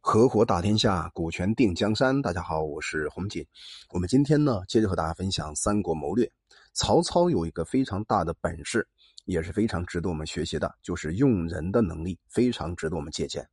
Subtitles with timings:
[0.00, 2.22] 合伙打天下，股权定江山。
[2.22, 3.44] 大家好，我是洪锦。
[3.90, 6.30] 我们今天呢，接着和大家分享三国谋略。
[6.72, 8.86] 曹操有一个非常大的本事，
[9.24, 13.46] 也是非常值得我们学习的，就是用人的能力，非常值得我们借鉴。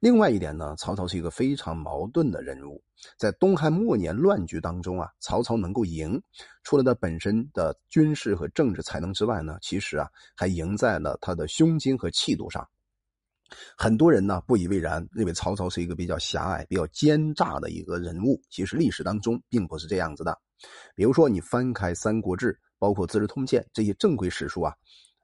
[0.00, 2.82] 另外一点呢，曹操是一个非常矛盾的人物。
[3.18, 6.20] 在东汉末年乱局当中啊，曹操能够赢，
[6.64, 12.66] 除了他本身的军事和政治才能之外呢，其实啊，还赢在了他的胸襟和气度上。
[13.76, 18.40] 很多人呢不以为然，认为曹操是一个比较狭隘、比较奸诈的一个人物。
[18.50, 20.38] 其实历史当中并不是这样子的。
[20.94, 24.74] 比如说，你翻开《三国志》，包括《资治通鉴》这些正规史书啊，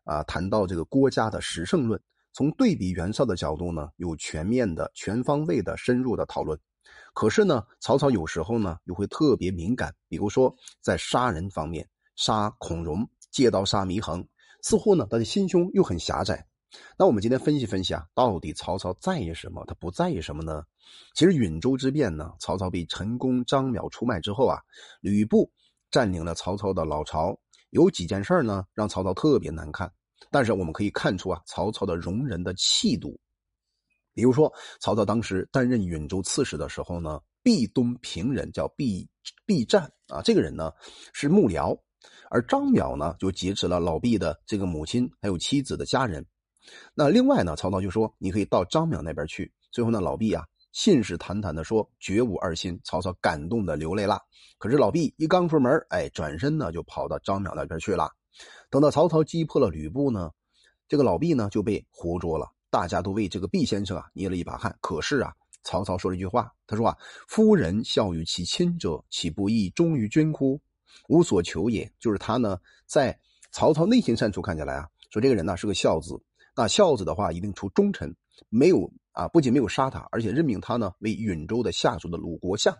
[0.04, 2.00] 啊，谈到这个郭嘉的十胜论，
[2.32, 6.58] 从对比袁绍的角度呢，有全面的、全方位的、深入的讨论。
[7.14, 14.26] 可是呢，曹操有时候呢又会特别敏感，比如说在杀人方面，杀孔融，借刀杀祢衡，
[14.62, 16.47] 似乎呢他的心胸又很狭窄。
[16.96, 19.64] 那我们今天分析分析啊，到底曹操在意什么？
[19.66, 20.62] 他不在意什么呢？
[21.14, 24.58] 其实允州之变呢，曹操被陈宫、张邈出卖之后啊，
[25.00, 25.50] 吕布
[25.90, 27.38] 占领了曹操的老巢，
[27.70, 29.90] 有几件事呢，让曹操特别难看。
[30.30, 33.18] 但是我们可以看出啊，曹操的容人的气度。
[34.12, 39.08] 比如说，曹操当时担任允州刺史的时候呢，壁东平人叫毕
[39.46, 40.72] 毕战啊，这个人呢
[41.12, 41.78] 是幕僚，
[42.28, 46.26] 而张邈呢就劫持了老毕的这个母亲还有妻子的家人。
[46.94, 49.52] 那另外呢，曹操就说你可以到张邈那边去。
[49.70, 52.78] 最后呢，老毕啊信誓旦旦的说绝无二心。
[52.84, 54.20] 曹操感动的流泪了。
[54.58, 58.10] 可是老毕一刚出门，哎，转身呢就跑到张邈那边去了。
[58.70, 60.30] 等到曹操击破了吕布呢，
[60.88, 62.46] 这个老毕呢就被活捉了。
[62.70, 64.76] 大家都为这个毕先生啊捏了一把汗。
[64.80, 65.32] 可是啊，
[65.62, 66.96] 曹操说了一句话，他说啊
[67.28, 70.60] ：“夫人孝于其亲者，岂不亦忠于君乎？
[71.08, 73.18] 无所求也。”就是他呢，在
[73.52, 76.20] 曹操内心深处看起来啊，说这个人呢是个孝子。
[76.58, 78.12] 那孝子的话，一定出忠臣，
[78.48, 82.76] 没有啊，不仅没有杀他，而且任命他呢为允州的下属的鲁国相。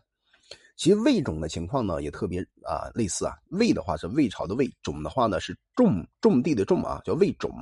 [0.76, 3.34] 其魏种的情况呢，也特别啊类似啊。
[3.50, 7.52] 魏的话是魏朝的魏，种的话呢是种种地的种啊，叫魏种。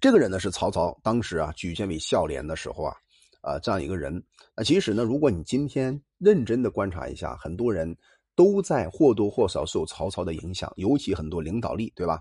[0.00, 2.96] 这个人呢是曹操当时啊举荐为孝廉的时候啊
[3.42, 4.20] 啊这样一个人。
[4.56, 7.96] 那其实呢，如果你今天认真的观察一下，很多人
[8.34, 12.18] 都在或多或少受曹操的影响，尤其很多领导力，对吧？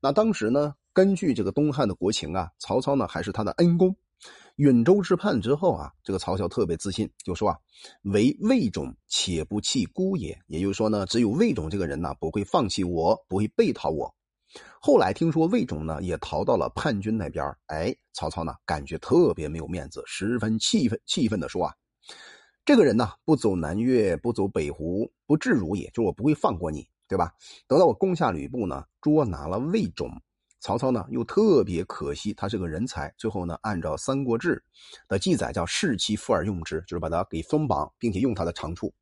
[0.00, 0.74] 那当时呢？
[0.92, 3.94] 根据这个东汉的国情啊，曹操呢还是他的恩公。
[4.56, 7.58] 允州之叛之后啊，这个曹操特别自信，就说啊
[8.14, 14.14] ：“唯魏种且不弃孤也。”也就是说呢，只有魏种这个人呢不会放弃我，不会背逃我。
[14.80, 21.74] 后来听说魏种呢也逃到了叛军那边，哎，曹操呢感觉特别没有面子，十分气愤，气愤的说啊
[22.64, 27.32] ：“这个人呢不走南越，不走北胡，不至如也，就我不会放过你，对吧？
[27.66, 30.10] 等到我攻下吕布呢，捉拿了魏种。”
[30.58, 33.14] 曹操呢，又特别可惜，他是个人才。
[33.16, 34.56] 最后呢，按照《三国志》
[35.08, 38.92] 的记载，叫士其父而用之，就是把他给封榜，并且用他的长处。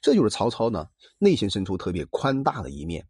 [0.00, 0.86] 这就是曹操呢
[1.18, 3.06] 内心深处特别宽大的一面，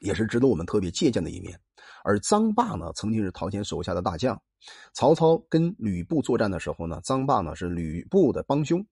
[0.00, 1.58] 也是值得我们特别借鉴的一面。
[2.04, 4.40] 而臧霸呢，曾经是陶谦手下的大将。
[4.92, 8.84] 曹操跟吕布作战的时候呢，臧霸呢是吕布的帮凶。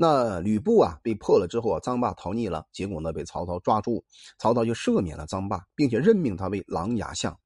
[0.00, 4.04] 那吕布啊被破了之后啊，臧霸逃匿了，结果呢被曹操抓住，
[4.38, 7.36] 曹操就赦免了臧霸，并且任命他为琅琊相。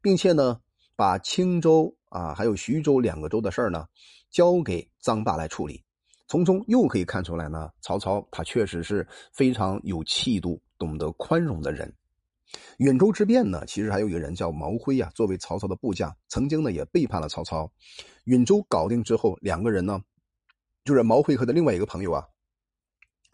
[0.00, 0.58] 并且呢，
[0.96, 3.84] 把青州啊，还有徐州两个州的事儿呢，
[4.30, 5.84] 交给臧霸来处理。
[6.26, 11.92] 从中又可以看出来呢，曹操他确实是非常有气度、懂得宽容的人。
[12.78, 17.70] 兖州之变呢，其实还有一个人叫毛辉啊，作为曹操的部将，曾经呢也背叛了曹操。
[18.24, 20.00] 兖州搞定之后，两个人呢，
[20.84, 22.24] 就是毛辉和的另外一个朋友啊，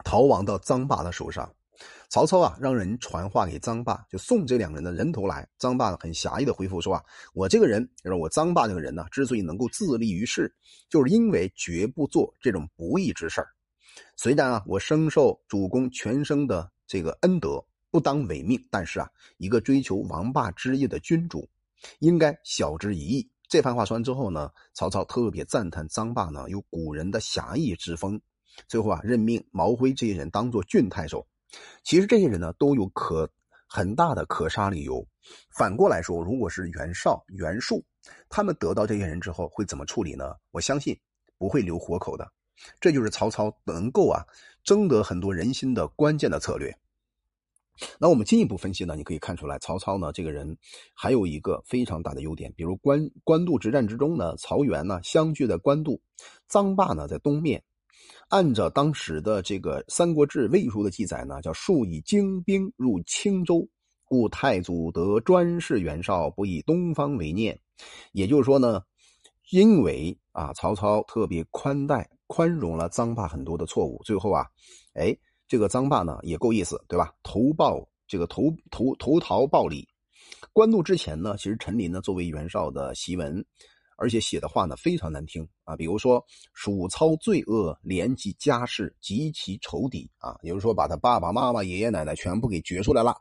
[0.03, 1.51] 逃亡到臧霸的手上。
[2.09, 5.47] 曹操啊，让人传话给臧霸，就送这两个人的人头来。
[5.59, 7.03] 臧霸很狭义的回复说啊，
[7.33, 10.51] 我这个人，就是我臧霸这个人呢，之所以能够自立于世，
[10.89, 13.45] 就是因为绝不做这种不义之事。
[14.15, 21.47] 虽然啊，我深受主公全生的这个恩德，不当违命，但是啊，一个追求王霸之业的君主，
[21.99, 23.29] 应该晓之以义。
[23.47, 28.19] 这番话说完之后呢，曹操特别赞叹臧霸呢有古人的侠义之风。
[28.67, 31.25] 最后啊，任命毛辉这些人当做郡太守。
[31.83, 33.29] 其实这些人呢都有可
[33.67, 35.07] 很大的可杀理由。
[35.55, 37.85] 反过来说，如果是袁绍、袁术，
[38.27, 40.35] 他们得到这些人之后会怎么处理呢？
[40.51, 40.99] 我相信
[41.37, 42.29] 不会留活口的。
[42.81, 44.25] 这就是曹操能够啊
[44.63, 46.77] 争得很多人心的关键的策略。
[47.99, 50.57] 那我们进一步分析呢，你可以看出来，曹操呢这个人
[50.93, 56.01] 还有一个非常大的优点，比如官官渡之战之中呢，曹袁呢相距在官渡，
[56.49, 57.63] 臧霸呢在东面。
[58.29, 63.67] 按照当时的这个《三国志·魏书》的记载呢，叫数以精兵入青州，
[64.03, 67.57] 故太祖得专事袁绍，不以东方为念。
[68.11, 68.81] 也就是说呢，
[69.51, 74.45] 因为啊，曹操特别宽待、宽容了臧霸很多的错误，最后啊，
[74.93, 77.13] 哎，这个臧霸呢也够意思，对吧？
[77.23, 79.87] 投报这个投投投桃报李。
[80.53, 83.45] 官渡之前呢，其实陈琳呢作为袁绍的檄文。
[83.99, 86.23] 而且写的话呢非常难听啊，比如说
[86.53, 93.15] 蜀操罪恶，连及家世及其仇敌啊，也就是说把他爸爸妈妈、爷爷奶奶全部给掘出来了，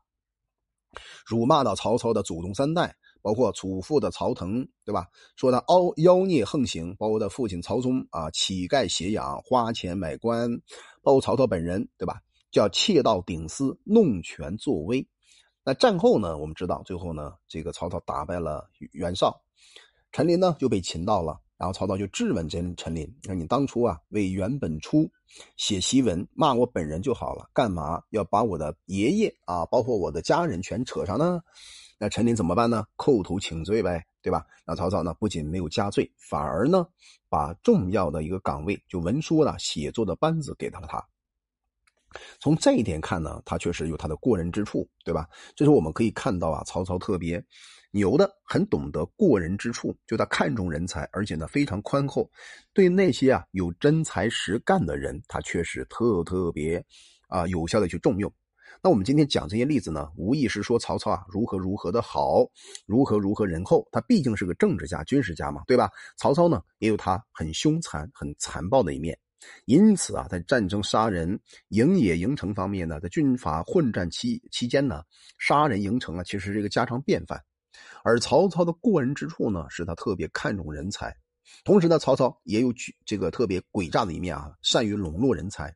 [1.25, 5.07] 辱骂到曹操的祖宗三代，包括祖父的曹腾，对吧？
[5.37, 10.51] 说他妖妖孽横行，包括他父亲曹嵩啊，乞丐挟养，花钱买官，
[11.03, 12.21] 包括曹操本人，对吧？
[12.51, 15.07] 叫窃盗顶私，弄权作威。
[15.65, 19.43] 那战后呢，我们知道最后呢，这个曹操打败了袁绍。
[20.13, 25.11] 陈琳呢就被擒到了，然后曹操就质问这陈琳：“说你当初啊为袁本初
[25.57, 31.43] 写檄文骂我本人就好了，干嘛要把我的爷爷啊，包括我的家人全扯上呢？”
[31.99, 32.85] 那陈琳怎么办呢？
[32.97, 34.45] 叩头请罪呗，对吧？
[34.67, 36.87] 那曹操呢不仅没有加罪，反而呢
[37.29, 41.03] 把重要的一个岗位，就文书的写作的班子给到了他。
[42.41, 45.29] 从这一点看呢，他确实有他的过人之处，对吧？
[45.55, 47.45] 这是我们可以看到啊，曹操特别。
[47.93, 52.31] 牛的很懂得过人之处，就他看重人才，而且呢非常宽厚，
[52.75, 56.85] 对那些啊有真才实干的人，他确实特特别
[57.29, 58.31] 啊有效的去重用。
[58.83, 62.47] 那我们今天讲这些例子呢，无疑是说曹操啊如何如何的好，
[62.87, 63.87] 如何如何仁厚。
[63.91, 65.91] 他毕竟是个政治家、军事家嘛，对吧？
[66.17, 69.19] 曹操呢也有他很凶残、很残暴的一面，
[69.65, 75.03] 因此啊，在战争杀人、营野营城方面呢，在军阀混战期期间呢，
[75.39, 77.43] 杀人营城啊，其实是一个家常便饭。
[78.05, 81.15] 而曹操的过人之处呢，是他特别看重人才，
[81.65, 82.73] 同时呢，曹操也有
[83.05, 85.75] 这个特别诡诈的一面啊，善于笼络人才。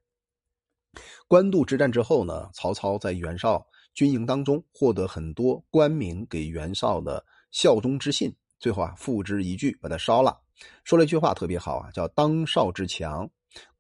[1.29, 3.65] 官渡之战之后呢，曹操在袁绍
[3.95, 10.37] 军营当中获得很多官民给袁绍的效忠之信，最后啊，付之一炬，把他烧了。
[10.85, 13.29] 说了一句话特别好啊，叫“当少之强”。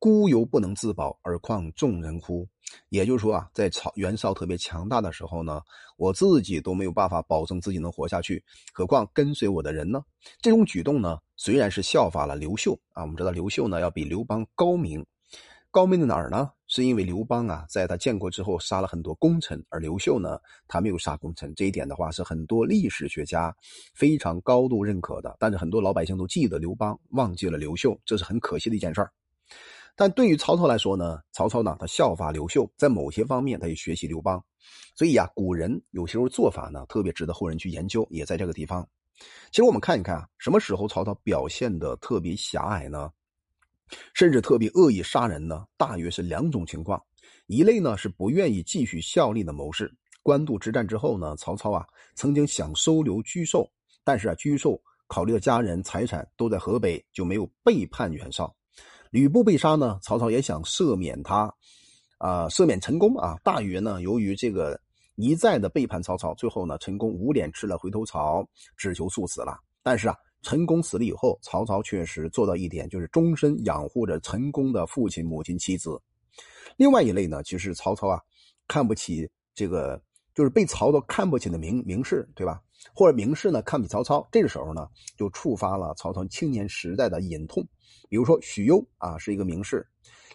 [0.00, 2.44] 孤犹不能自保，而况众人乎？
[2.88, 5.60] 也就是说啊，在曹袁绍特别强大的时候呢，
[5.96, 8.42] 我自己都没有办法保证自己能活下去，
[8.72, 10.02] 何况跟随我的人呢？
[10.40, 15.06] 这种举动呢，虽然是效法了刘秀啊，我们知道刘秀呢要比刘邦高明，
[15.72, 16.50] 高明在哪儿呢？
[16.66, 20.36] 是因为刘邦啊，在他建国之后杀了很多功臣，而刘秀呢，
[20.66, 23.54] 他没有杀功臣，这一点的话是很多历史学家
[23.94, 25.36] 非常高度认可的。
[25.38, 29.12] 但是很多老百姓都记得刘邦，忘记了刘秀，这是很可惜的一件事儿。
[29.94, 34.44] 但对于曹操来说呢，曹操呢，他效法刘秀，在某些方面他也学习刘邦，
[34.96, 38.84] 所以呀，古人有些时候做法呢，特别值得后人去研究，也在这个地方。
[39.52, 43.08] 其实我们看一看啊，什么时候曹操表现的特别狭隘呢？
[44.14, 45.64] 甚至特别恶意杀人呢？
[45.76, 47.02] 大约是两种情况，
[47.46, 49.92] 一类呢是不愿意继续效力的谋士。
[50.22, 51.84] 官渡之战之后呢，曹操啊
[52.14, 53.70] 曾经想收留沮授，
[54.04, 58.54] 但是啊沮授考虑到家人财产都在河北，就没有背叛袁绍。
[59.10, 61.52] 吕布被杀呢，曹操也想赦免他，
[62.18, 63.36] 啊，赦免陈宫啊。
[63.42, 64.80] 大约呢，由于这个
[65.16, 68.46] 一再的背叛曹操，最后呢，陈宫无脸吃了回头草，
[68.76, 69.58] 只求速死了。
[69.82, 76.00] 但是啊，陈宫死了以后，曹操确实做到一点，就是终身养护着陈宫的父亲、母亲、妻子。
[76.76, 78.20] 另外一类呢，其实曹操啊，
[78.66, 80.00] 看不起这个，
[80.34, 82.60] 就是被曹操看不起的名名士，对吧？
[82.94, 87.62] 或者名士呢看不起曹操，这个时候呢，就触发了曹操青年时代的隐痛。
[88.08, 89.86] 比如说许攸啊，是一个名士，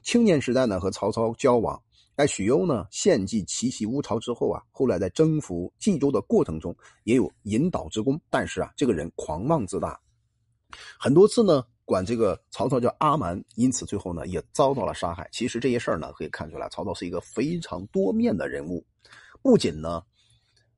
[0.04, 1.82] 青年时代呢和曹操交往。
[2.16, 8.20] 哎，许攸呢献计奇袭乌巢之后啊，后来在征服冀州的过程中也有引导之功。
[8.30, 10.00] 但是啊，这个人狂妄自大，
[11.00, 15.30] 很多次呢管这个曹操叫阿蛮，因此最后呢也遭到了杀害。
[15.32, 18.86] 其实这些事儿呢可以看出来，曹操是一个非常多面的人物，
[19.42, 20.02] 不仅呢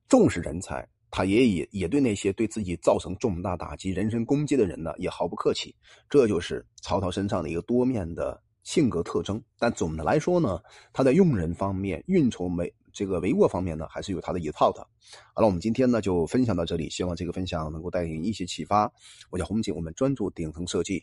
[0.08, 0.88] 重视人才。
[1.10, 5.74] 他也也也对那些对自己造成重大打击、人身攻击的人呢，也毫不客气。
[6.06, 9.42] 这就是曹操身上的一个多面的性格特征。
[9.58, 10.60] 但总的来说呢，
[10.92, 14.86] 他在用人方面、运筹帷这个帷幄方面呢，还是有他的一套的。
[15.32, 18.92] 好了，我们今天呢就分享到这里，希望这个分享能够带给你一些启发。
[19.30, 21.02] 我叫洪景，我们专注顶层设计。